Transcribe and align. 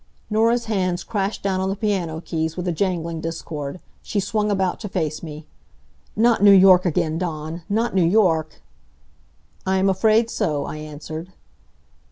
Norah's 0.31 0.65
hands 0.65 1.03
crashed 1.03 1.43
down 1.43 1.61
on 1.61 1.69
the 1.69 1.75
piano 1.75 2.21
keys 2.21 2.57
with 2.57 2.67
a 2.67 2.71
jangling 2.71 3.21
discord. 3.21 3.79
She 4.01 4.19
swung 4.19 4.49
about 4.49 4.79
to 4.79 4.89
face 4.89 5.21
me. 5.21 5.45
"Not 6.15 6.41
New 6.41 6.49
York 6.51 6.87
again, 6.87 7.19
Dawn! 7.19 7.61
Not 7.69 7.93
New 7.93 8.01
York!" 8.07 8.63
"I 9.63 9.77
am 9.77 9.89
afraid 9.91 10.31
so," 10.31 10.65
I 10.65 10.77
answered. 10.77 11.33